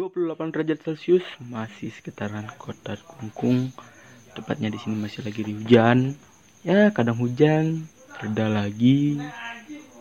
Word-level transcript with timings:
28 0.00 0.48
derajat 0.56 0.80
Celcius 0.80 1.26
masih 1.44 1.92
sekitaran 1.92 2.48
kota 2.56 2.96
Kungkung. 3.04 3.68
Tepatnya 4.32 4.72
di 4.72 4.80
sini 4.80 4.96
masih 4.96 5.20
lagi 5.20 5.44
di 5.44 5.52
hujan. 5.52 6.16
Ya 6.64 6.88
kadang 6.88 7.20
hujan 7.20 7.84
reda 8.16 8.48
lagi 8.48 9.20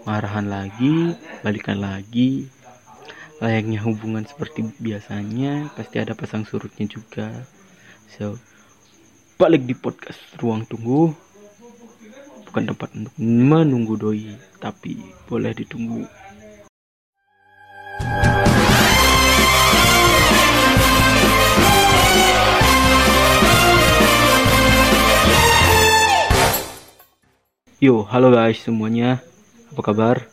marahan 0.08 0.48
lagi 0.48 1.20
balikan 1.44 1.84
lagi. 1.84 2.48
Layaknya 3.44 3.84
hubungan 3.84 4.24
seperti 4.24 4.72
biasanya 4.80 5.68
pasti 5.76 6.00
ada 6.00 6.16
pasang 6.16 6.48
surutnya 6.48 6.88
juga. 6.88 7.36
So 8.08 8.40
balik 9.36 9.68
di 9.68 9.76
podcast 9.76 10.24
ruang 10.40 10.64
tunggu. 10.64 11.12
Bukan 12.48 12.72
tempat 12.72 12.96
untuk 12.96 13.16
menunggu 13.20 14.00
doi 14.00 14.32
tapi 14.64 14.96
boleh 15.28 15.52
ditunggu 15.52 16.08
Yo, 27.80 28.04
halo 28.12 28.28
guys 28.28 28.60
semuanya, 28.60 29.24
apa 29.72 29.80
kabar? 29.80 30.28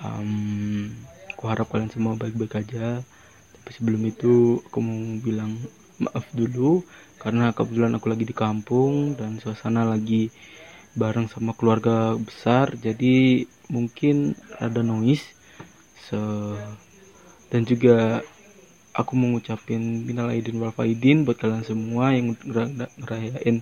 Um, 0.00 0.88
aku 1.28 1.44
harap 1.44 1.68
kalian 1.68 1.92
semua 1.92 2.16
baik-baik 2.16 2.64
aja. 2.64 3.04
Tapi 3.52 3.70
sebelum 3.76 4.00
itu 4.08 4.56
aku 4.64 4.80
mau 4.80 4.96
bilang 5.20 5.60
maaf 6.00 6.24
dulu 6.32 6.80
karena 7.20 7.52
kebetulan 7.52 7.92
aku 8.00 8.08
lagi 8.08 8.24
di 8.24 8.32
kampung 8.32 9.12
dan 9.12 9.36
suasana 9.44 9.84
lagi 9.84 10.32
bareng 10.96 11.28
sama 11.28 11.52
keluarga 11.52 12.16
besar, 12.16 12.72
jadi 12.80 13.44
mungkin 13.68 14.32
ada 14.56 14.80
noise. 14.80 15.28
So, 16.08 16.56
dan 17.52 17.68
juga 17.68 18.24
aku 18.96 19.12
mau 19.20 19.36
ngucapin 19.36 20.00
minal 20.00 20.32
aidin 20.32 20.64
wal 20.64 20.72
faidin 20.72 21.28
buat 21.28 21.36
kalian 21.36 21.68
semua 21.68 22.16
yang 22.16 22.32
ngerayain 23.04 23.60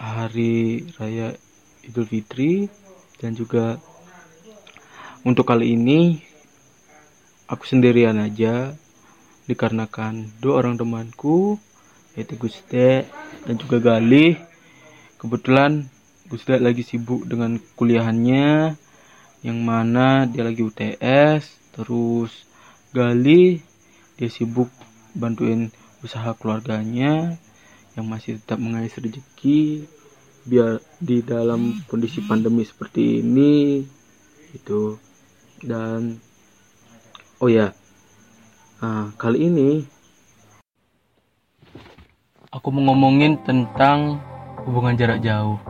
hari 0.00 0.88
raya 0.96 1.36
Idul 1.88 2.06
Fitri. 2.06 2.68
Dan 3.18 3.34
juga 3.34 3.80
untuk 5.26 5.48
kali 5.48 5.74
ini 5.74 6.22
aku 7.48 7.64
sendirian 7.64 8.20
aja 8.20 8.76
dikarenakan 9.48 10.28
dua 10.38 10.60
orang 10.60 10.76
temanku 10.76 11.56
yaitu 12.12 12.36
Guste 12.36 13.08
dan 13.48 13.54
juga 13.56 13.80
Galih 13.80 14.36
kebetulan 15.16 15.88
Guste 16.28 16.60
lagi 16.60 16.84
sibuk 16.84 17.24
dengan 17.24 17.56
kuliahannya 17.74 18.76
yang 19.40 19.58
mana 19.64 20.28
dia 20.28 20.44
lagi 20.44 20.60
UTS 20.60 21.72
terus 21.72 22.44
Galih 22.92 23.64
dia 24.20 24.28
sibuk 24.28 24.68
bantuin 25.16 25.72
usaha 26.04 26.36
keluarganya 26.36 27.40
yang 27.96 28.06
masih 28.06 28.38
tetap 28.38 28.60
mengais 28.60 28.94
rezeki 28.94 29.88
biar 30.48 30.80
di 30.96 31.20
dalam 31.20 31.84
kondisi 31.84 32.24
pandemi 32.24 32.64
seperti 32.64 33.20
ini 33.20 33.84
itu 34.56 34.96
dan 35.60 36.16
oh 37.44 37.52
ya 37.52 37.76
nah, 38.80 39.12
kali 39.20 39.44
ini 39.52 39.84
aku 42.48 42.72
mau 42.72 42.90
ngomongin 42.90 43.36
tentang 43.44 44.24
hubungan 44.64 44.96
jarak 44.96 45.20
jauh. 45.20 45.60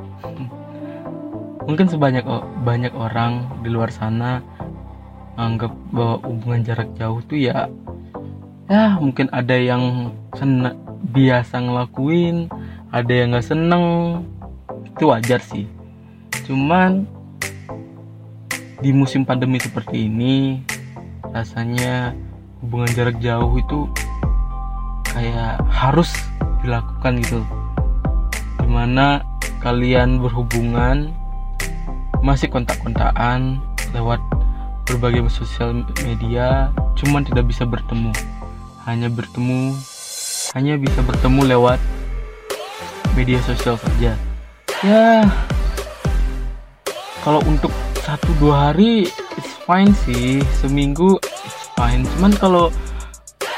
Mungkin 1.68 1.86
sebanyak 1.90 2.24
banyak 2.64 2.94
orang 2.96 3.60
di 3.60 3.68
luar 3.68 3.92
sana 3.92 4.40
anggap 5.38 5.70
bahwa 5.94 6.18
hubungan 6.26 6.66
jarak 6.66 6.90
jauh 6.98 7.22
itu 7.22 7.46
ya 7.46 7.70
ya 8.66 8.98
mungkin 8.98 9.30
ada 9.30 9.54
yang 9.54 10.10
senang 10.34 10.74
biasa 11.14 11.62
ngelakuin 11.62 12.50
ada 12.90 13.12
yang 13.14 13.30
nggak 13.30 13.46
seneng 13.46 13.84
itu 14.98 15.06
wajar 15.06 15.38
sih. 15.38 15.70
Cuman 16.42 17.06
di 18.82 18.90
musim 18.90 19.22
pandemi 19.22 19.62
seperti 19.62 20.10
ini 20.10 20.58
rasanya 21.30 22.18
hubungan 22.58 22.90
jarak 22.98 23.22
jauh 23.22 23.54
itu 23.54 23.86
kayak 25.14 25.62
harus 25.70 26.10
dilakukan 26.66 27.22
gitu. 27.22 27.46
Di 28.58 28.66
mana 28.66 29.22
kalian 29.62 30.18
berhubungan 30.18 31.14
masih 32.18 32.50
kontak-kontakan 32.50 33.62
lewat 33.94 34.18
berbagai 34.82 35.30
sosial 35.30 35.86
media 36.02 36.74
cuman 36.98 37.22
tidak 37.22 37.46
bisa 37.46 37.62
bertemu. 37.62 38.10
Hanya 38.82 39.06
bertemu 39.06 39.78
hanya 40.58 40.74
bisa 40.74 41.06
bertemu 41.06 41.54
lewat 41.54 41.78
media 43.14 43.38
sosial 43.46 43.78
saja 43.78 44.18
ya. 44.84 45.26
Kalau 47.24 47.42
untuk 47.44 47.74
satu 48.02 48.30
dua 48.38 48.70
hari 48.70 49.10
it's 49.36 49.52
fine 49.66 49.92
sih. 50.06 50.40
Seminggu 50.60 51.18
it's 51.22 51.70
fine. 51.74 52.06
Cuman 52.16 52.32
kalau 52.36 52.70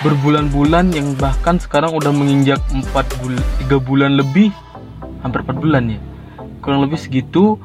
berbulan-bulan 0.00 0.96
yang 0.96 1.12
bahkan 1.20 1.60
sekarang 1.60 1.92
udah 1.92 2.08
menginjak 2.08 2.60
empat 2.72 3.04
bulan 3.20 3.44
tiga 3.60 3.76
bulan 3.76 4.16
lebih 4.16 4.48
hampir 5.20 5.44
empat 5.44 5.60
bulan 5.60 5.92
ya 5.92 6.00
kurang 6.64 6.80
lebih 6.88 6.96
segitu 6.96 7.60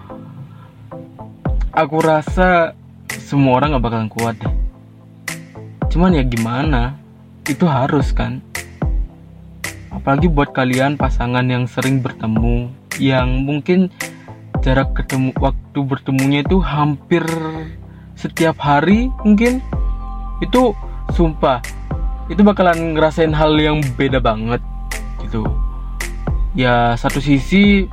aku 1.71 1.99
rasa 2.03 2.75
semua 3.19 3.59
orang 3.59 3.75
gak 3.75 3.83
bakalan 3.83 4.09
kuat 4.11 4.35
deh. 4.39 4.55
Cuman 5.91 6.15
ya 6.15 6.23
gimana? 6.23 6.95
Itu 7.43 7.67
harus 7.67 8.15
kan. 8.15 8.39
Apalagi 9.91 10.31
buat 10.31 10.55
kalian 10.55 10.95
pasangan 10.95 11.43
yang 11.47 11.67
sering 11.67 11.99
bertemu 11.99 12.71
yang 13.01 13.43
mungkin 13.43 13.91
jarak 14.63 14.95
ketemu 14.97 15.35
waktu 15.37 15.79
bertemunya 15.85 16.41
itu 16.41 16.57
hampir 16.59 17.23
setiap 18.15 18.57
hari 18.59 19.11
mungkin. 19.23 19.61
Itu 20.43 20.75
sumpah 21.13 21.63
itu 22.27 22.41
bakalan 22.41 22.97
ngerasain 22.97 23.31
hal 23.31 23.53
yang 23.59 23.81
beda 23.95 24.17
banget 24.17 24.61
gitu. 25.21 25.45
Ya 26.55 26.95
satu 26.97 27.19
sisi 27.19 27.85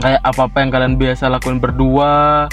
kayak 0.00 0.24
apa 0.24 0.48
apa 0.48 0.56
yang 0.64 0.70
kalian 0.72 0.94
biasa 0.96 1.28
lakukan 1.28 1.60
berdua 1.60 2.48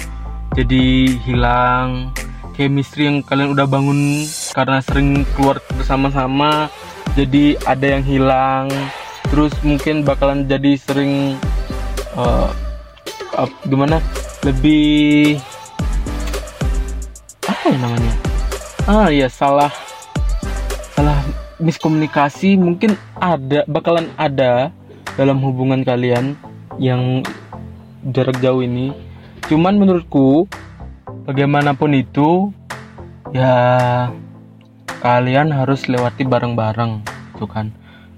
jadi 0.52 1.16
hilang 1.24 2.12
chemistry 2.60 3.08
yang 3.08 3.24
kalian 3.24 3.56
udah 3.56 3.64
bangun 3.70 4.28
karena 4.52 4.84
sering 4.84 5.24
keluar 5.38 5.64
bersama-sama 5.80 6.68
jadi 7.16 7.56
ada 7.64 7.86
yang 7.98 8.04
hilang 8.04 8.68
terus 9.30 9.54
mungkin 9.64 10.04
bakalan 10.08 10.48
jadi 10.48 10.76
sering 10.80 11.36
uh, 12.16 12.52
uh, 13.36 13.50
gimana? 13.68 14.00
Lebih 14.46 15.38
apa 17.48 17.66
ya 17.68 17.78
namanya? 17.78 18.14
Ah 18.88 19.10
ya 19.12 19.28
salah 19.28 19.72
salah 20.96 21.20
miskomunikasi 21.60 22.56
mungkin 22.56 22.96
ada 23.20 23.68
bakalan 23.68 24.08
ada 24.16 24.72
dalam 25.18 25.42
hubungan 25.42 25.82
kalian 25.82 26.38
yang 26.80 27.26
jarak 28.14 28.38
jauh 28.40 28.62
ini. 28.64 28.94
Cuman 29.48 29.80
menurutku 29.80 30.48
bagaimanapun 31.28 31.92
itu 31.98 32.52
ya 33.36 34.08
kalian 35.04 35.52
harus 35.52 35.86
lewati 35.86 36.24
bareng-bareng 36.24 37.04
tuh 37.38 37.50
kan 37.50 37.70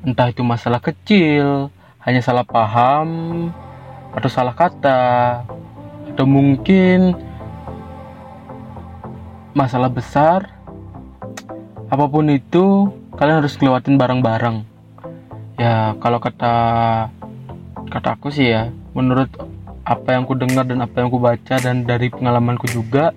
entah 0.04 0.32
itu 0.32 0.42
masalah 0.46 0.80
kecil, 0.80 1.68
hanya 2.00 2.24
salah 2.24 2.48
paham, 2.48 3.10
atau 4.16 4.30
salah 4.32 4.56
kata, 4.56 5.44
atau 6.14 6.26
mungkin 6.26 7.14
masalah 9.52 9.92
besar, 9.92 10.56
apa 11.92 12.06
pun 12.08 12.32
itu 12.32 12.94
kalian 13.20 13.44
harus 13.44 13.60
lewatin 13.60 14.00
bareng-bareng. 14.00 14.64
Ya 15.60 16.00
kalau 16.00 16.24
kata 16.24 16.56
kata 17.92 18.10
aku 18.16 18.32
sih 18.32 18.56
ya, 18.56 18.72
menurut 18.96 19.28
apa 19.84 20.16
yang 20.16 20.24
ku 20.24 20.38
dengar 20.38 20.64
dan 20.64 20.80
apa 20.80 21.04
yang 21.04 21.12
ku 21.12 21.20
baca 21.20 21.60
dan 21.60 21.84
dari 21.84 22.08
pengalamanku 22.08 22.72
juga, 22.72 23.12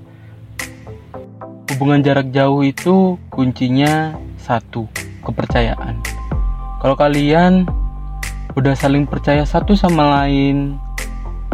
hubungan 1.70 2.02
jarak 2.02 2.34
jauh 2.34 2.66
itu 2.66 3.14
kuncinya 3.30 4.18
satu 4.42 4.90
kepercayaan 5.22 6.01
kalau 6.82 6.98
kalian 6.98 7.62
udah 8.58 8.74
saling 8.74 9.06
percaya 9.06 9.46
satu 9.46 9.78
sama 9.78 10.18
lain, 10.18 10.82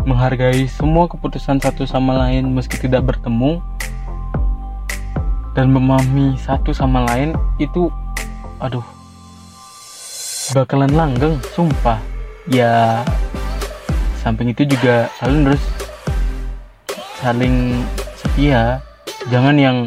menghargai 0.09 0.65
semua 0.65 1.05
keputusan 1.05 1.61
satu 1.61 1.85
sama 1.85 2.17
lain 2.17 2.49
meski 2.49 2.81
tidak 2.81 3.05
bertemu, 3.13 3.61
dan 5.53 5.69
memahami 5.69 6.33
satu 6.41 6.73
sama 6.73 7.05
lain 7.13 7.37
itu, 7.61 7.93
aduh, 8.57 8.81
bakalan 10.57 10.97
langgeng, 10.97 11.37
sumpah. 11.53 12.01
Ya, 12.49 13.05
samping 14.25 14.57
itu 14.57 14.65
juga 14.65 15.13
kalian 15.21 15.53
harus 15.53 15.61
saling 17.21 17.85
setia, 18.17 18.81
jangan 19.29 19.61
yang 19.61 19.85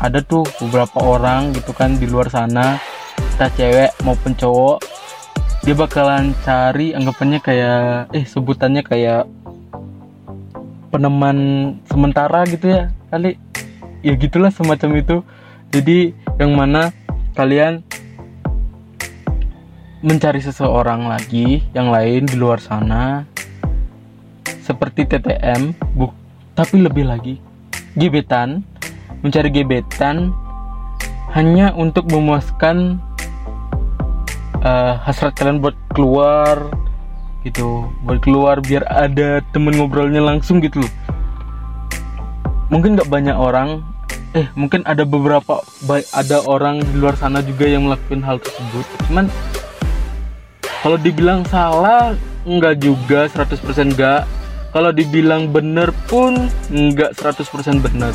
ada 0.00 0.24
tuh 0.24 0.48
beberapa 0.56 1.04
orang 1.04 1.52
gitu 1.52 1.76
kan 1.76 2.00
di 2.00 2.08
luar 2.08 2.32
sana 2.32 2.80
kita 3.38 3.54
cewek 3.54 3.94
maupun 4.02 4.34
cowok 4.34 4.82
dia 5.62 5.70
bakalan 5.78 6.34
cari 6.42 6.90
anggapannya 6.90 7.38
kayak 7.38 8.10
eh 8.10 8.26
sebutannya 8.26 8.82
kayak 8.82 9.30
peneman 10.90 11.38
sementara 11.86 12.42
gitu 12.50 12.66
ya 12.66 12.90
kali. 13.14 13.38
Ya 14.02 14.18
gitulah 14.18 14.50
semacam 14.50 14.90
itu. 14.98 15.16
Jadi 15.70 16.18
yang 16.42 16.58
mana 16.58 16.90
kalian 17.38 17.86
mencari 20.02 20.42
seseorang 20.42 21.06
lagi 21.06 21.62
yang 21.78 21.94
lain 21.94 22.26
di 22.26 22.34
luar 22.34 22.58
sana 22.58 23.22
seperti 24.66 25.06
TTM 25.14 25.78
buk 25.94 26.10
tapi 26.58 26.82
lebih 26.82 27.06
lagi 27.06 27.38
gebetan 27.94 28.66
mencari 29.22 29.54
gebetan 29.54 30.34
hanya 31.30 31.70
untuk 31.78 32.10
memuaskan 32.10 33.06
uh, 34.62 34.98
hasrat 35.02 35.34
kalian 35.34 35.62
buat 35.62 35.76
keluar 35.94 36.70
gitu 37.46 37.86
buat 38.02 38.18
keluar 38.22 38.58
biar 38.58 38.82
ada 38.90 39.40
temen 39.54 39.74
ngobrolnya 39.78 40.22
langsung 40.22 40.58
gitu 40.58 40.82
loh. 40.82 40.92
Mungkin 42.68 42.98
nggak 42.98 43.08
banyak 43.08 43.36
orang 43.36 43.80
eh 44.36 44.44
mungkin 44.52 44.84
ada 44.84 45.08
beberapa 45.08 45.64
ada 46.12 46.38
orang 46.44 46.84
di 46.84 46.94
luar 47.00 47.16
sana 47.16 47.40
juga 47.40 47.64
yang 47.64 47.88
melakukan 47.88 48.20
hal 48.20 48.36
tersebut. 48.42 48.86
Cuman 49.08 49.26
kalau 50.82 50.98
dibilang 51.00 51.42
salah 51.48 52.14
nggak 52.44 52.74
juga 52.82 53.30
100% 53.30 53.94
nggak. 53.94 54.22
Kalau 54.68 54.92
dibilang 54.92 55.48
bener 55.48 55.96
pun 56.12 56.36
nggak 56.68 57.16
100% 57.16 57.80
bener 57.80 58.12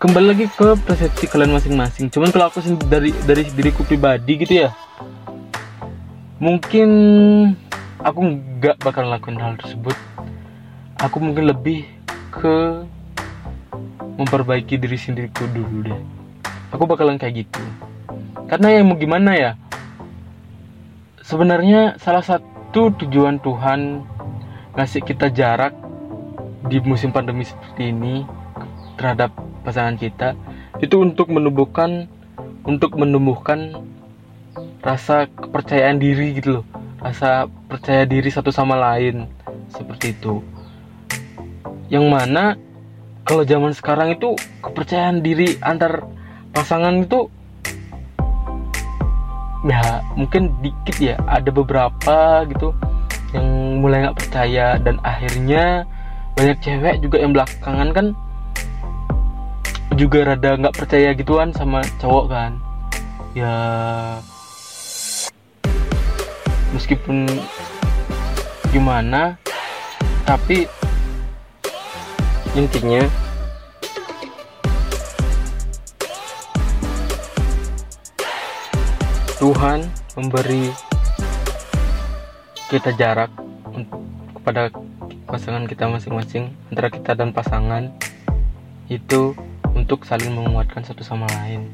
kembali 0.00 0.26
lagi 0.32 0.48
ke 0.48 0.80
persepsi 0.80 1.28
kalian 1.28 1.52
masing-masing. 1.52 2.08
Cuman 2.08 2.32
kalau 2.32 2.48
aku 2.48 2.64
dari 2.88 3.12
dari 3.28 3.44
diriku 3.52 3.84
pribadi 3.84 4.40
gitu 4.40 4.64
ya 4.64 4.72
mungkin 6.40 6.88
aku 8.00 8.20
nggak 8.24 8.80
bakal 8.80 9.04
lakuin 9.12 9.36
hal 9.36 9.60
tersebut. 9.60 9.92
Aku 11.04 11.20
mungkin 11.20 11.52
lebih 11.52 11.84
ke 12.32 12.80
memperbaiki 14.16 14.80
diri 14.80 14.96
sendiriku 14.96 15.44
dulu 15.52 15.92
deh. 15.92 16.00
Aku 16.72 16.88
bakalan 16.88 17.20
kayak 17.20 17.44
gitu. 17.44 17.60
Karena 18.48 18.80
yang 18.80 18.88
mau 18.88 18.96
gimana 18.96 19.36
ya? 19.36 19.52
Sebenarnya 21.20 22.00
salah 22.00 22.24
satu 22.24 22.88
tujuan 23.04 23.36
Tuhan 23.44 24.00
ngasih 24.80 25.04
kita 25.04 25.28
jarak 25.28 25.76
di 26.72 26.80
musim 26.80 27.12
pandemi 27.12 27.44
seperti 27.44 27.92
ini 27.92 28.39
terhadap 29.00 29.32
pasangan 29.64 29.96
kita 29.96 30.36
itu 30.84 31.00
untuk 31.00 31.32
menumbuhkan 31.32 32.04
untuk 32.68 33.00
menumbuhkan 33.00 33.80
rasa 34.84 35.24
kepercayaan 35.32 35.96
diri 35.96 36.36
gitu 36.36 36.60
loh. 36.60 36.64
Rasa 37.00 37.48
percaya 37.48 38.04
diri 38.04 38.28
satu 38.28 38.52
sama 38.52 38.76
lain 38.76 39.24
seperti 39.72 40.12
itu. 40.12 40.44
Yang 41.88 42.06
mana 42.12 42.44
kalau 43.24 43.40
zaman 43.48 43.72
sekarang 43.72 44.12
itu 44.12 44.36
kepercayaan 44.60 45.24
diri 45.24 45.56
antar 45.64 46.04
pasangan 46.52 47.00
itu 47.00 47.32
ya 49.64 50.04
mungkin 50.12 50.52
dikit 50.60 50.96
ya. 51.00 51.16
Ada 51.24 51.48
beberapa 51.48 52.44
gitu 52.52 52.76
yang 53.32 53.80
mulai 53.80 54.04
nggak 54.04 54.18
percaya 54.20 54.76
dan 54.76 55.00
akhirnya 55.00 55.88
banyak 56.36 56.60
cewek 56.60 57.00
juga 57.00 57.16
yang 57.16 57.32
belakangan 57.32 57.88
kan 57.96 58.06
juga 60.00 60.32
rada 60.32 60.56
nggak 60.56 60.80
percaya 60.80 61.12
gituan 61.12 61.52
sama 61.52 61.84
cowok 62.00 62.32
kan. 62.32 62.56
Ya 63.36 63.52
meskipun 66.72 67.28
gimana 68.72 69.36
tapi 70.24 70.64
intinya 72.56 73.04
Tuhan 79.36 79.84
memberi 80.16 80.72
kita 82.72 82.96
jarak 82.96 83.28
kepada 84.40 84.72
pasangan 85.28 85.68
kita 85.68 85.84
masing-masing 85.92 86.56
antara 86.72 86.88
kita 86.88 87.12
dan 87.12 87.36
pasangan 87.36 87.92
itu 88.88 89.36
untuk 89.74 90.06
saling 90.06 90.32
menguatkan 90.32 90.82
satu 90.82 91.02
sama 91.02 91.26
lain. 91.40 91.70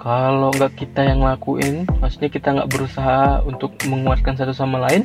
Kalau 0.00 0.54
nggak 0.54 0.78
kita 0.78 1.02
yang 1.02 1.24
ngelakuin 1.24 1.88
maksudnya 1.98 2.30
kita 2.30 2.54
nggak 2.54 2.70
berusaha 2.70 3.42
untuk 3.42 3.74
menguatkan 3.90 4.38
satu 4.38 4.54
sama 4.54 4.78
lain 4.86 5.02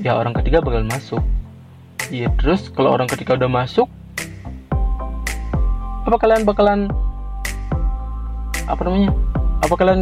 ya 0.00 0.16
orang 0.16 0.32
ketiga 0.40 0.64
bakal 0.64 0.80
masuk. 0.88 1.20
Iya 2.08 2.32
terus 2.40 2.72
kalau 2.72 2.96
orang 2.96 3.06
ketiga 3.06 3.36
udah 3.36 3.50
masuk 3.52 3.86
apa 6.08 6.16
kalian 6.16 6.42
bakalan 6.48 6.88
apa 8.64 8.80
namanya 8.82 9.12
apa 9.60 9.74
kalian 9.76 10.00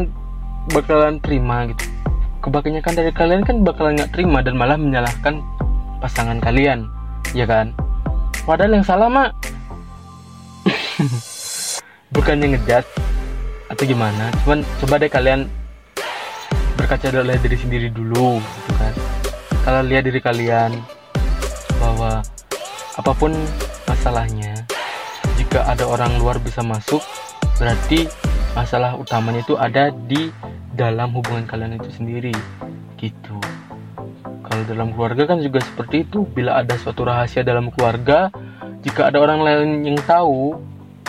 bakalan 0.71 1.19
terima 1.19 1.67
gitu? 1.69 1.85
Kebanyakan 2.39 2.95
dari 2.95 3.11
kalian 3.11 3.43
kan 3.43 3.67
bakalan 3.67 3.99
nggak 3.99 4.15
terima 4.15 4.39
dan 4.41 4.55
malah 4.55 4.79
menyalahkan 4.79 5.43
pasangan 5.99 6.39
kalian 6.39 6.87
ya 7.35 7.45
kan 7.45 7.75
padahal 8.49 8.81
yang 8.81 8.87
salah 8.89 9.13
mah 9.13 9.29
bukannya 12.17 12.57
ngejat 12.57 12.89
atau 13.69 13.85
gimana 13.85 14.33
cuman 14.43 14.65
coba 14.81 14.97
deh 14.97 15.13
kalian 15.13 15.45
berkaca 16.81 17.13
dari 17.13 17.37
diri 17.45 17.59
sendiri 17.61 17.89
dulu 17.93 18.41
gitu 18.41 18.73
kan. 18.81 18.95
Kalau 19.67 19.85
lihat 19.85 20.09
diri 20.09 20.25
kalian 20.25 20.73
bahwa 21.77 22.25
apa 22.97 23.13
pun 23.13 23.37
masalahnya 23.85 24.65
jika 25.37 25.69
ada 25.69 25.85
orang 25.85 26.17
luar 26.17 26.41
bisa 26.41 26.65
masuk 26.65 27.05
berarti 27.61 28.09
masalah 28.57 28.97
utamanya 28.97 29.45
itu 29.45 29.55
ada 29.61 29.93
di 30.09 30.33
dalam 30.73 31.13
hubungan 31.13 31.45
kalian 31.45 31.77
itu 31.77 31.91
sendiri 31.93 32.33
gitu 32.97 33.37
kalau 34.59 34.75
dalam 34.75 34.91
keluarga 34.91 35.23
kan 35.31 35.39
juga 35.39 35.63
seperti 35.63 36.03
itu. 36.03 36.27
Bila 36.27 36.59
ada 36.59 36.75
suatu 36.75 37.07
rahasia 37.07 37.47
dalam 37.47 37.71
keluarga 37.71 38.27
jika 38.83 39.07
ada 39.07 39.23
orang 39.23 39.47
lain 39.47 39.87
yang 39.87 39.99
tahu 40.03 40.59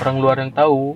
orang 0.05 0.15
luar 0.21 0.37
yang 0.37 0.53
tahu 0.53 0.93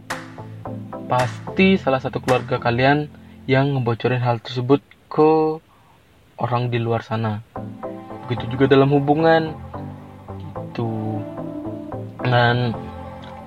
pasti 1.10 1.82
salah 1.82 1.98
satu 1.98 2.22
keluarga 2.22 2.62
kalian 2.62 3.10
yang 3.50 3.74
ngebocorin 3.74 4.22
hal 4.22 4.38
tersebut 4.38 4.86
ke 5.10 5.58
orang 6.38 6.70
di 6.70 6.78
luar 6.78 7.02
sana. 7.02 7.42
Begitu 8.30 8.54
juga 8.54 8.70
dalam 8.70 8.94
hubungan. 8.94 9.58
Gitu. 10.38 10.94
Dan 12.22 12.78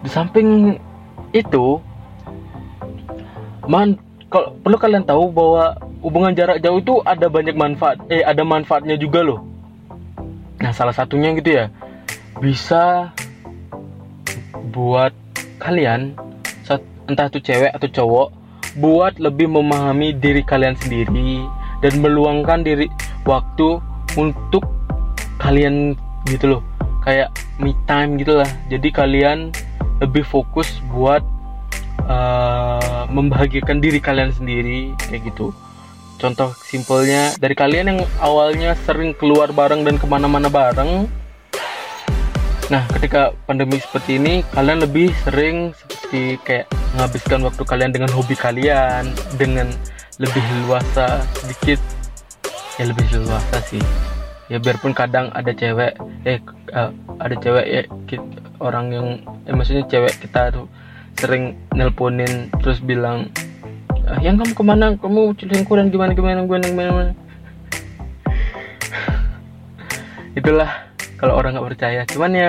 di 0.03 0.11
samping 0.11 0.83
itu 1.31 1.79
man 3.71 4.03
kalau 4.35 4.51
perlu 4.67 4.83
kalian 4.83 5.07
tahu 5.07 5.31
bahwa 5.31 5.79
hubungan 6.07 6.39
jarak 6.39 6.63
jauh 6.63 6.79
itu 6.79 7.03
ada 7.03 7.27
banyak 7.27 7.59
manfaat 7.59 7.99
eh 8.07 8.23
ada 8.23 8.47
manfaatnya 8.47 8.95
juga 8.95 9.27
loh. 9.27 9.43
Nah 10.63 10.71
salah 10.71 10.95
satunya 10.95 11.35
gitu 11.35 11.51
ya 11.51 11.67
bisa 12.39 13.11
buat 14.71 15.11
kalian 15.59 16.15
entah 17.07 17.27
itu 17.31 17.39
cewek 17.39 17.71
atau 17.71 17.89
cowok 17.91 18.29
buat 18.79 19.19
lebih 19.23 19.51
memahami 19.51 20.15
diri 20.15 20.43
kalian 20.43 20.75
sendiri 20.79 21.43
dan 21.83 22.03
meluangkan 22.03 22.67
diri 22.67 22.91
waktu 23.23 23.79
untuk 24.19 24.63
kalian 25.43 25.95
gitu 26.27 26.59
loh 26.59 26.63
kayak 27.03 27.31
me 27.63 27.75
time 27.87 28.19
gitu 28.19 28.39
lah. 28.39 28.51
Jadi 28.71 28.95
kalian 28.95 29.51
lebih 30.03 30.23
fokus 30.23 30.83
buat 30.91 31.23
uh, 32.07 33.07
membahagiakan 33.11 33.79
diri 33.83 33.99
kalian 34.03 34.35
sendiri 34.35 34.93
kayak 35.09 35.31
gitu 35.31 35.55
contoh 36.17 36.53
simpelnya 36.65 37.37
dari 37.37 37.53
kalian 37.53 37.87
yang 37.93 38.01
awalnya 38.21 38.73
sering 38.89 39.13
keluar 39.17 39.53
bareng 39.53 39.85
dan 39.85 40.01
ke 40.01 40.07
mana-mana 40.09 40.49
bareng 40.49 41.07
nah 42.67 42.83
ketika 42.99 43.31
pandemi 43.47 43.79
seperti 43.79 44.19
ini 44.19 44.43
kalian 44.51 44.83
lebih 44.83 45.15
sering 45.23 45.71
seperti 45.79 46.35
kayak 46.43 46.67
menghabiskan 46.97 47.45
waktu 47.47 47.63
kalian 47.63 47.93
dengan 47.95 48.11
hobi 48.11 48.35
kalian 48.35 49.13
dengan 49.37 49.71
lebih 50.17 50.45
luasa 50.65 51.21
sedikit. 51.37 51.81
Ya 52.77 52.89
lebih 52.89 53.05
luasa 53.25 53.57
sih. 53.65 53.81
Ya 54.49 54.57
biarpun 54.61 54.97
kadang 54.97 55.33
ada 55.33 55.53
cewek 55.53 55.97
eh 56.25 56.41
uh, 56.73 56.93
ada 57.19 57.35
cewek 57.37 57.67
ya 57.67 57.83
kita, 58.09 58.25
orang 58.61 58.87
yang 58.93 59.07
eh 59.49 59.53
maksudnya 59.53 59.85
cewek 59.89 60.15
kita 60.25 60.53
tuh 60.55 60.67
sering 61.17 61.57
nelponin 61.73 62.53
terus 62.61 62.79
bilang 62.85 63.33
ah, 64.07 64.19
yang 64.23 64.39
kamu 64.39 64.53
ke 64.55 64.63
mana? 64.65 64.87
Kamu 64.97 65.35
selingkuh 65.37 65.75
dan 65.77 65.91
gimana 65.91 66.15
gimana 66.15 66.43
gimana 66.47 66.67
gimana 66.71 67.13
itulah 70.37 70.69
kalau 71.17 71.41
orang 71.41 71.57
nggak 71.57 71.69
percaya. 71.75 72.01
Cuman 72.07 72.31
ya 72.37 72.49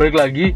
balik 0.00 0.16
lagi. 0.16 0.46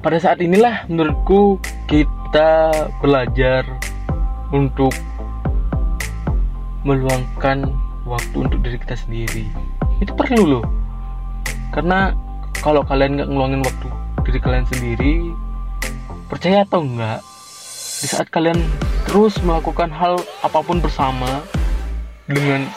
Pada 0.00 0.22
saat 0.22 0.38
inilah 0.38 0.86
menurutku 0.86 1.58
kita 1.90 2.70
belajar 3.02 3.66
untuk 4.54 4.94
meluangkan 6.86 7.66
waktu 8.06 8.36
untuk 8.38 8.62
diri 8.62 8.78
kita 8.78 8.94
sendiri. 8.94 9.50
Itu 9.98 10.14
perlu 10.14 10.42
loh. 10.46 10.64
Karena 11.74 12.14
kalau 12.62 12.86
kalian 12.86 13.18
nggak 13.18 13.28
ngeluangin 13.28 13.66
waktu 13.66 13.88
diri 14.26 14.38
kalian 14.42 14.66
sendiri 14.66 15.30
percaya 16.26 16.66
atau 16.66 16.82
enggak 16.82 17.22
di 18.00 18.06
saat 18.08 18.28
kalian 18.28 18.58
terus 19.08 19.38
melakukan 19.40 19.88
hal 19.88 20.20
apa 20.44 20.60
pun 20.60 20.80
bersama 20.80 21.40
dengan 22.28 22.68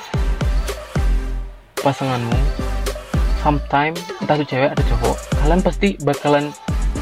pasanganmu 1.80 2.40
sometime 3.44 3.96
entah 4.24 4.36
itu 4.40 4.56
cewek 4.56 4.72
atau 4.76 4.86
cowok 4.96 5.18
kalian 5.44 5.62
pasti 5.64 5.88
bakalan 6.04 6.46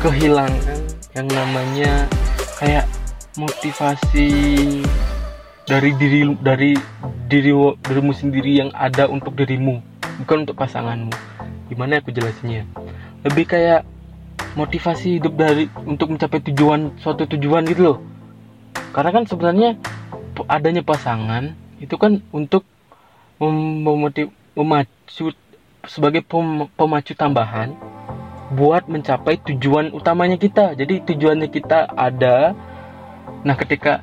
kehilangan 0.02 0.82
yang 1.18 1.28
namanya 1.30 2.06
kayak 2.58 2.86
motivasi 3.38 4.30
dari 5.68 5.92
diri 6.00 6.34
dari 6.42 6.74
diri 7.28 7.52
dirimu 7.84 8.14
sendiri 8.16 8.64
yang 8.66 8.70
ada 8.74 9.06
untuk 9.06 9.36
dirimu 9.36 9.98
bukan 10.24 10.48
untuk 10.48 10.58
pasanganmu. 10.58 11.14
Gimana 11.68 12.00
aku 12.02 12.10
jelasinnya? 12.16 12.66
Lebih 13.28 13.46
kayak 13.52 13.84
motivasi 14.58 15.22
hidup 15.22 15.38
dari 15.38 15.70
untuk 15.86 16.18
mencapai 16.18 16.42
tujuan 16.50 16.98
suatu 16.98 17.30
tujuan 17.30 17.62
gitu 17.70 17.94
loh. 17.94 17.98
Karena 18.92 19.14
kan 19.14 19.24
sebenarnya 19.30 19.78
adanya 20.50 20.82
pasangan 20.82 21.54
itu 21.78 21.94
kan 22.02 22.26
untuk 22.34 22.66
mem 23.38 23.86
memotiv 23.86 24.34
memacu 24.58 25.30
sebagai 25.86 26.26
pem 26.26 26.66
pemacu 26.74 27.14
tambahan 27.14 27.78
buat 28.58 28.90
mencapai 28.90 29.38
tujuan 29.46 29.94
utamanya 29.94 30.42
kita. 30.42 30.74
Jadi 30.74 31.06
tujuannya 31.06 31.48
kita 31.54 31.94
ada 31.94 32.58
nah 33.46 33.54
ketika 33.54 34.02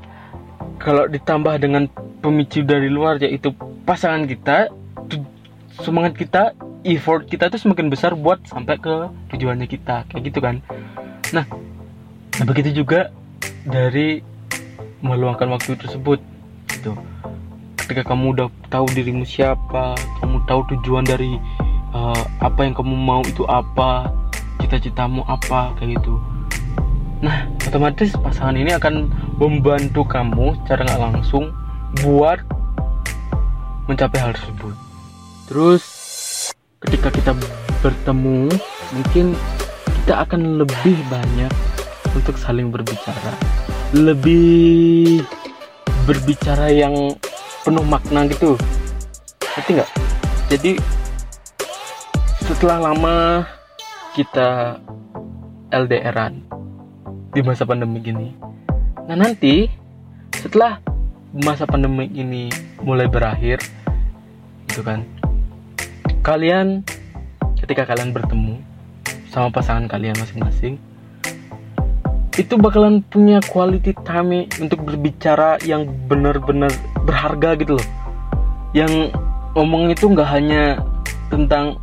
kalau 0.78 1.10
ditambah 1.10 1.58
dengan 1.58 1.90
pemicu 2.22 2.62
dari 2.62 2.86
luar 2.86 3.18
yaitu 3.18 3.50
pasangan 3.82 4.24
kita 4.30 4.70
semangat 5.82 6.14
kita 6.14 6.54
effort 6.84 7.24
kita 7.26 7.48
itu 7.48 7.56
semakin 7.56 7.88
besar 7.88 8.12
buat 8.12 8.44
sampai 8.44 8.76
ke 8.76 9.08
tujuannya 9.32 9.64
kita 9.64 10.04
kayak 10.12 10.22
gitu 10.28 10.38
kan. 10.44 10.60
Nah, 11.32 11.48
nah 12.36 12.44
begitu 12.44 12.84
juga 12.84 13.08
dari 13.64 14.20
meluangkan 15.00 15.48
waktu 15.48 15.80
tersebut 15.80 16.20
gitu. 16.68 16.92
Ketika 17.80 18.12
kamu 18.12 18.36
udah 18.36 18.48
tahu 18.68 18.88
dirimu 18.92 19.24
siapa 19.24 19.96
kamu 20.20 20.44
tahu 20.44 20.60
tujuan 20.76 21.04
dari 21.04 21.36
uh, 21.96 22.24
apa 22.40 22.64
yang 22.64 22.76
kamu 22.76 22.92
mau 22.92 23.20
itu 23.24 23.44
apa 23.48 24.12
cita-citamu 24.60 25.24
apa 25.24 25.72
kayak 25.80 26.00
gitu. 26.00 26.20
Nah 27.24 27.48
otomatis 27.64 28.12
pasangan 28.20 28.56
ini 28.56 28.76
akan 28.76 29.08
membantu 29.40 30.04
kamu 30.04 30.56
secara 30.64 30.84
nggak 30.84 31.00
langsung 31.00 31.52
buat 32.04 32.44
mencapai 33.88 34.20
hal 34.20 34.32
tersebut. 34.36 34.76
Terus 35.48 36.03
ketika 36.86 37.08
kita 37.12 37.32
bertemu 37.80 38.48
mungkin 38.92 39.36
kita 40.04 40.24
akan 40.28 40.60
lebih 40.60 40.96
banyak 41.08 41.52
untuk 42.12 42.36
saling 42.36 42.68
berbicara. 42.68 43.32
Lebih 43.94 45.24
berbicara 46.04 46.68
yang 46.68 47.16
penuh 47.64 47.84
makna 47.84 48.28
gitu. 48.28 48.54
Ngerti 49.56 49.70
nggak? 49.80 49.90
Jadi 50.52 50.72
setelah 52.44 52.92
lama 52.92 53.48
kita 54.12 54.76
LDRan 55.72 56.44
di 57.32 57.40
masa 57.40 57.64
pandemi 57.64 58.04
ini 58.04 58.36
nah 59.08 59.16
nanti 59.16 59.68
setelah 60.36 60.76
masa 61.32 61.64
pandemi 61.64 62.04
ini 62.12 62.52
mulai 62.84 63.08
berakhir 63.08 63.64
gitu 64.68 64.84
kan 64.84 65.08
kalian 66.24 66.80
ketika 67.60 67.84
kalian 67.84 68.16
bertemu 68.16 68.56
sama 69.28 69.52
pasangan 69.52 69.84
kalian 69.84 70.16
masing-masing 70.16 70.80
itu 72.40 72.56
bakalan 72.56 73.04
punya 73.12 73.44
quality 73.44 73.92
time 74.08 74.48
untuk 74.56 74.82
berbicara 74.88 75.60
yang 75.62 75.86
benar-benar 76.10 76.72
berharga 77.06 77.54
gitu 77.60 77.78
loh. 77.78 77.88
Yang 78.74 79.14
ngomong 79.54 79.94
itu 79.94 80.10
nggak 80.10 80.30
hanya 80.34 80.82
tentang 81.30 81.78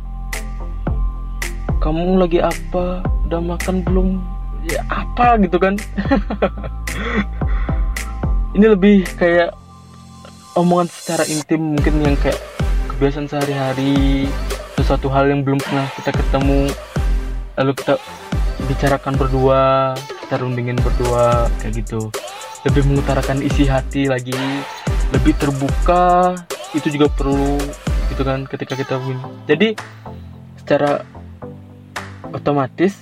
kamu 1.80 2.20
lagi 2.20 2.44
apa? 2.44 3.00
Udah 3.30 3.40
makan 3.40 3.80
belum? 3.80 4.20
Ya 4.68 4.84
apa 4.92 5.40
gitu 5.40 5.56
kan. 5.56 5.80
Ini 8.60 8.66
lebih 8.76 9.08
kayak 9.16 9.56
omongan 10.52 10.92
secara 10.92 11.24
intim 11.24 11.72
mungkin 11.72 11.96
yang 12.04 12.16
kayak 12.20 12.51
kebiasaan 12.96 13.28
sehari-hari. 13.28 14.28
Sesuatu 14.76 15.08
hal 15.12 15.28
yang 15.30 15.44
belum 15.44 15.60
pernah 15.60 15.86
kita 16.00 16.10
ketemu. 16.12 16.68
Lalu 17.60 17.72
kita 17.76 17.94
bicarakan 18.68 19.14
berdua 19.18 19.92
kita 20.24 20.40
rundingin 20.40 20.80
berdua 20.80 21.48
kayak 21.60 21.84
gitu. 21.84 22.08
Lebih 22.64 22.88
mengutarakan 22.88 23.44
isi 23.44 23.68
hati 23.68 24.08
lagi. 24.08 24.36
Lebih 25.12 25.36
terbuka 25.36 26.36
itu 26.72 26.88
juga 26.88 27.12
perlu 27.12 27.60
gitu 28.08 28.22
kan 28.24 28.48
ketika 28.48 28.72
kita 28.76 28.96
win. 29.00 29.20
Jadi 29.44 29.76
secara 30.56 31.04
otomatis 32.32 32.96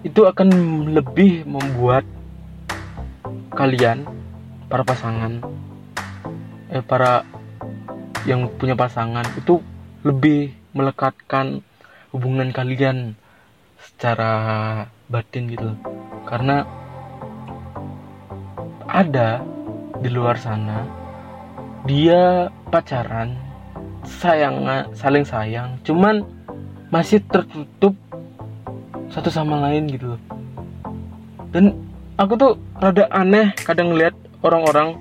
itu 0.00 0.24
akan 0.24 0.48
lebih 0.96 1.44
membuat 1.44 2.08
kalian 3.52 4.08
para 4.72 4.80
pasangan 4.80 5.44
eh 6.72 6.80
para 6.80 7.26
yang 8.28 8.48
punya 8.60 8.76
pasangan 8.76 9.24
itu 9.36 9.60
lebih 10.04 10.52
melekatkan 10.76 11.64
hubungan 12.12 12.52
kalian 12.52 13.16
secara 13.80 14.32
batin 15.08 15.48
gitu. 15.48 15.72
Karena 16.28 16.64
ada 18.90 19.40
di 20.02 20.08
luar 20.10 20.34
sana 20.40 20.82
dia 21.86 22.50
pacaran 22.68 23.36
sayang 24.04 24.66
saling 24.96 25.22
sayang 25.22 25.78
cuman 25.86 26.24
masih 26.90 27.22
tertutup 27.30 27.94
satu 29.12 29.30
sama 29.30 29.60
lain 29.68 29.86
gitu 29.86 30.18
dan 31.54 31.76
aku 32.18 32.34
tuh 32.34 32.52
rada 32.80 33.06
aneh 33.12 33.54
kadang 33.62 33.94
ngeliat 33.94 34.16
orang-orang 34.42 34.98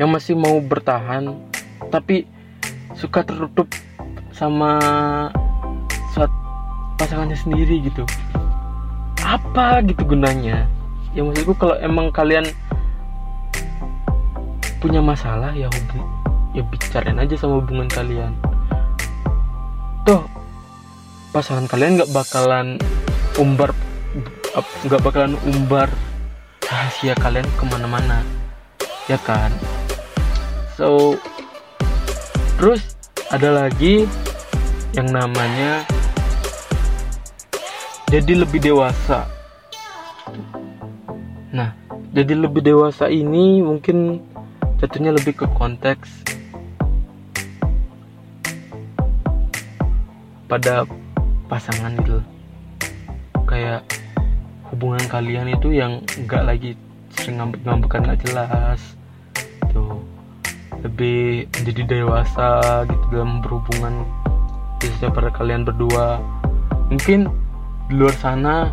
yang 0.00 0.08
masih 0.08 0.34
mau 0.34 0.56
bertahan 0.58 1.36
tapi 1.88 2.28
suka 2.92 3.24
tertutup 3.24 3.64
sama 4.36 4.76
suat 6.12 6.28
pasangannya 7.00 7.38
sendiri 7.40 7.80
gitu. 7.80 8.04
Apa 9.24 9.80
gitu 9.88 10.04
gunanya? 10.04 10.68
Ya 11.16 11.24
maksudku 11.24 11.56
kalau 11.56 11.80
emang 11.80 12.12
kalian 12.12 12.44
punya 14.80 15.00
masalah 15.00 15.52
ya 15.52 15.68
hubung 15.68 16.08
ya 16.56 16.64
bicarain 16.66 17.20
aja 17.20 17.34
sama 17.36 17.64
hubungan 17.64 17.88
kalian. 17.88 18.32
Tuh 20.04 20.24
pasangan 21.30 21.68
kalian 21.70 22.00
nggak 22.00 22.12
bakalan 22.12 22.80
umbar 23.38 23.70
nggak 24.86 25.02
bakalan 25.04 25.38
umbar 25.46 25.86
rahasia 26.66 27.14
kalian 27.18 27.46
ke 27.54 27.64
mana-mana 27.70 28.26
ya 29.06 29.18
kan? 29.22 29.50
So 30.74 31.18
terus 32.60 32.92
ada 33.32 33.56
lagi 33.56 34.04
yang 34.92 35.08
namanya 35.08 35.80
jadi 38.12 38.44
lebih 38.44 38.60
dewasa. 38.60 39.24
Nah 41.56 41.72
jadi 42.12 42.36
lebih 42.36 42.60
dewasa 42.60 43.08
ini 43.08 43.64
mungkin 43.64 44.20
jatuhnya 44.76 45.16
lebih 45.16 45.40
ke 45.40 45.48
konteks 45.56 46.20
pada 50.44 50.84
pasangan 51.48 51.96
gitu. 52.04 52.20
Kayak 53.48 53.88
hubungan 54.68 55.00
kalian 55.08 55.48
itu 55.56 55.72
yang 55.72 56.04
enggak 56.20 56.44
lagi 56.44 56.70
sering 57.16 57.40
ngambek-ngambekan 57.40 58.04
nggak 58.04 58.20
jelas 58.20 58.99
lebih 60.80 61.50
menjadi 61.60 61.82
dewasa 62.00 62.82
gitu 62.88 63.04
dalam 63.12 63.44
berhubungan 63.44 64.04
khususnya 64.80 65.12
pada 65.12 65.28
kalian 65.32 65.64
berdua. 65.64 66.20
Mungkin 66.88 67.28
di 67.90 67.94
luar 67.94 68.16
sana 68.16 68.72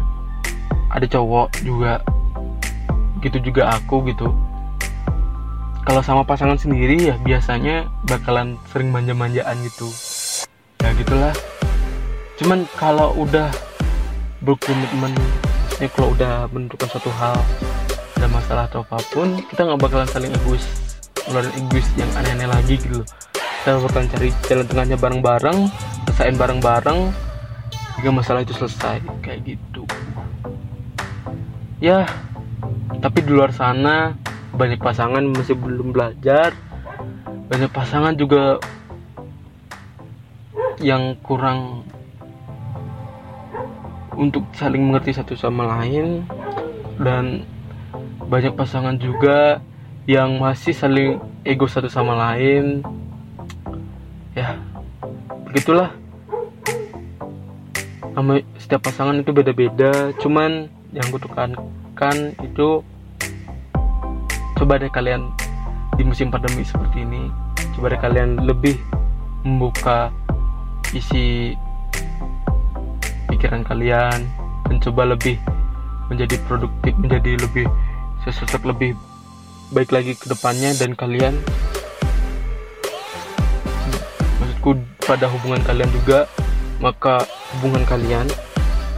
ada 0.91 1.05
cowok 1.05 1.51
juga 1.61 1.99
gitu 3.19 3.37
juga 3.43 3.75
aku 3.75 4.07
gitu. 4.07 4.31
Kalau 5.87 6.03
sama 6.03 6.27
pasangan 6.27 6.59
sendiri 6.59 7.11
ya 7.11 7.15
biasanya 7.23 7.87
bakalan 8.07 8.59
sering 8.71 8.91
manja-manjaan 8.91 9.55
gitu. 9.63 9.87
Ya 10.83 10.91
gitulah. 10.95 11.33
Cuman 12.39 12.67
kalau 12.75 13.15
udah 13.15 13.49
berkomitmen 14.43 15.11
ini 15.77 15.87
kalau 15.93 16.13
udah 16.13 16.45
menentukan 16.53 16.89
satu 16.89 17.09
hal 17.17 17.37
ada 18.17 18.27
masalah 18.29 18.65
atau 18.65 18.81
apa 18.81 18.97
pun 19.13 19.41
kita 19.49 19.65
nggak 19.65 19.81
bakalan 19.81 20.09
saling 20.09 20.33
egois 20.33 20.86
ngeluarin 21.27 21.53
egois 21.59 21.87
yang 21.99 22.11
aneh-aneh 22.15 22.47
lagi 22.47 22.75
gitu. 22.79 23.03
Kita 23.35 23.83
bakalan 23.83 24.07
cari 24.07 24.29
jalan 24.47 24.65
tengahnya 24.65 24.97
bareng-bareng 24.97 25.59
selesaiin 26.17 26.39
bareng-bareng. 26.39 26.99
Hingga 28.01 28.11
masalah 28.13 28.41
itu 28.41 28.57
selesai 28.57 29.03
kayak 29.21 29.43
gitu. 29.45 29.85
Ya 31.77 32.09
tapi 33.03 33.21
di 33.21 33.29
luar 33.29 33.53
sana 33.53 34.17
banyak 34.57 34.81
pasangan 34.81 35.21
masih 35.29 35.53
belum 35.53 35.93
belajar. 35.93 36.57
Banyak 37.53 37.69
pasangan 37.69 38.17
juga 38.17 38.57
yang 40.81 41.13
kurang 41.21 41.85
untuk 44.17 44.49
saling 44.57 44.81
mengerti 44.81 45.13
satu 45.13 45.37
sama 45.37 45.77
lain. 45.77 46.25
Dan 46.97 47.45
banyak 48.25 48.57
pasangan 48.57 48.97
juga 48.97 49.61
yang 50.07 50.39
masih 50.39 50.71
saling 50.71 51.19
ego 51.43 51.67
satu 51.67 51.91
sama 51.91 52.15
lain. 52.15 52.79
Ya 54.31 54.55
begitulah. 55.43 55.91
Sama 58.15 58.39
setiap 58.55 58.87
pasangan 58.87 59.19
itu 59.19 59.29
beda-beda 59.35 60.15
cuman 60.23 60.71
yang 60.95 61.05
gue 61.11 61.21
tekankan 61.21 62.33
itu 62.41 62.81
coba 64.57 64.81
deh 64.81 64.89
kalian 64.89 65.29
di 65.99 66.03
musim 66.07 66.33
pandemi 66.33 66.65
seperti 66.65 67.05
ini 67.05 67.29
coba 67.77 67.93
deh 67.93 68.01
kalian 68.01 68.41
lebih 68.41 68.73
membuka 69.45 70.09
isi 70.97 71.53
pikiran 73.29 73.61
kalian 73.61 74.25
mencoba 74.65 75.13
lebih 75.13 75.37
menjadi 76.09 76.41
produktif 76.49 76.97
menjadi 76.97 77.37
lebih 77.37 77.69
sesosok 78.25 78.65
lebih 78.65 78.97
baik 79.71 79.91
lagi 79.91 80.15
ke 80.15 80.31
depannya 80.31 80.71
dan 80.79 80.95
kalian. 80.95 81.35
Maksudku 84.39 84.79
pada 85.03 85.27
hubungan 85.27 85.59
kalian 85.67 85.91
juga 85.91 86.27
maka 86.79 87.27
hubungan 87.57 87.83
kalian 87.83 88.27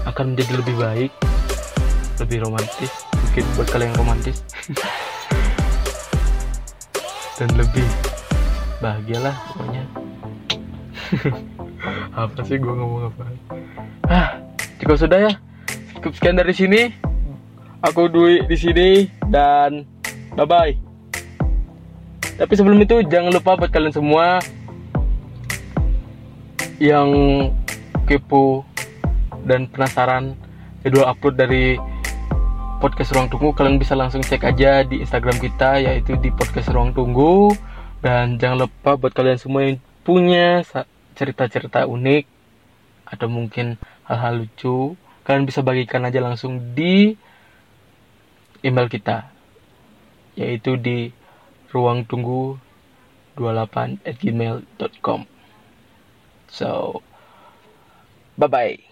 akan 0.06 0.36
menjadi 0.36 0.54
lebih 0.60 0.76
baik 0.78 1.12
lebih 2.20 2.44
romantis 2.44 2.92
mungkin 3.16 3.44
buat 3.56 3.68
kalian 3.72 3.90
yang 3.94 4.00
romantis. 4.04 4.44
Dan 7.40 7.56
lebih 7.56 7.88
bahagialah 8.84 9.36
pokoknya. 9.56 9.84
Apa 12.20 12.44
sih 12.44 12.60
gue 12.60 12.74
ngomong 12.76 13.08
apa? 13.08 13.24
Ah 14.12 14.44
cukup 14.84 15.00
sudah 15.00 15.20
ya. 15.24 15.34
Cukup 15.96 16.12
sekian 16.20 16.36
dari 16.36 16.52
sini. 16.52 16.92
Aku 17.80 18.12
Dwi 18.12 18.44
di 18.44 18.60
sini 18.60 19.08
dan 19.32 19.88
bye 20.36 20.46
bye 20.46 20.74
tapi 22.40 22.54
sebelum 22.56 22.80
itu 22.80 23.04
jangan 23.08 23.36
lupa 23.36 23.60
buat 23.60 23.72
kalian 23.72 23.96
semua 23.96 24.40
yang 26.80 27.12
kepo 28.08 28.64
dan 29.44 29.68
penasaran 29.68 30.34
jadwal 30.82 31.12
upload 31.12 31.36
dari 31.36 31.76
podcast 32.80 33.12
Ruang 33.12 33.28
Tunggu 33.28 33.52
kalian 33.52 33.76
bisa 33.76 33.92
langsung 33.94 34.24
cek 34.24 34.48
aja 34.48 34.88
di 34.88 35.04
Instagram 35.04 35.36
kita 35.38 35.84
yaitu 35.84 36.16
di 36.16 36.32
podcast 36.32 36.72
Ruang 36.72 36.96
Tunggu. 36.96 37.52
Dan 38.00 38.40
jangan 38.40 38.64
lupa 38.64 38.96
buat 38.96 39.12
kalian 39.12 39.36
semua 39.36 39.68
yang 39.68 39.84
punya 40.08 40.64
cerita-cerita 41.20 41.84
unik 41.84 42.24
atau 43.04 43.28
mungkin 43.28 43.76
hal-hal 44.08 44.48
lucu 44.48 44.96
kalian 45.28 45.44
bisa 45.44 45.60
bagikan 45.60 46.08
aja 46.08 46.24
langsung 46.24 46.72
di 46.72 47.20
email 48.64 48.88
kita 48.88 49.28
yaitu 50.40 50.80
di 50.80 51.12
ruang 51.76 52.08
tunggu 52.08 52.56
28 53.36 54.00
at 54.08 54.16
gmail.com 54.24 55.28
so 56.48 57.00
bye 58.40 58.48
bye 58.48 58.89